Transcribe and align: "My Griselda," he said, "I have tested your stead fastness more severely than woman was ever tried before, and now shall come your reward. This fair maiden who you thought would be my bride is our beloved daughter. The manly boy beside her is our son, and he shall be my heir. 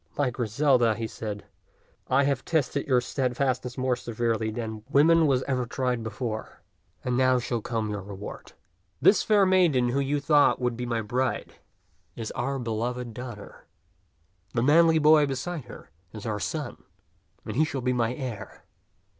"My 0.17 0.31
Griselda," 0.31 0.95
he 0.95 1.05
said, 1.05 1.45
"I 2.07 2.23
have 2.23 2.43
tested 2.43 2.87
your 2.87 3.01
stead 3.01 3.37
fastness 3.37 3.77
more 3.77 3.95
severely 3.95 4.49
than 4.49 4.83
woman 4.89 5.27
was 5.27 5.43
ever 5.43 5.67
tried 5.67 6.01
before, 6.01 6.63
and 7.03 7.15
now 7.15 7.37
shall 7.37 7.61
come 7.61 7.91
your 7.91 8.01
reward. 8.01 8.53
This 8.99 9.21
fair 9.21 9.45
maiden 9.45 9.89
who 9.89 9.99
you 9.99 10.19
thought 10.19 10.59
would 10.59 10.75
be 10.75 10.87
my 10.87 11.01
bride 11.03 11.53
is 12.15 12.31
our 12.31 12.57
beloved 12.57 13.13
daughter. 13.13 13.67
The 14.55 14.63
manly 14.63 14.97
boy 14.97 15.27
beside 15.27 15.65
her 15.65 15.91
is 16.13 16.25
our 16.25 16.39
son, 16.39 16.83
and 17.45 17.55
he 17.55 17.63
shall 17.63 17.81
be 17.81 17.93
my 17.93 18.15
heir. 18.15 18.65